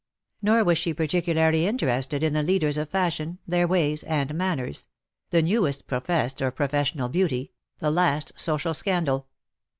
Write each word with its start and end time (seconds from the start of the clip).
Nor 0.41 0.63
was 0.63 0.79
she 0.79 0.95
particularly 0.95 1.67
interested 1.67 2.23
in 2.23 2.33
the 2.33 2.41
leaders 2.41 2.75
of 2.75 2.89
fashion^ 2.89 3.37
their 3.47 3.67
ways 3.67 4.01
and 4.05 4.33
manners— 4.33 4.87
the 5.29 5.43
newest 5.43 5.85
professed 5.85 6.41
or 6.41 6.49
professional 6.49 7.07
beauty— 7.07 7.51
the 7.77 7.91
last 7.91 8.31
social 8.35 8.73
scandal. 8.73 9.27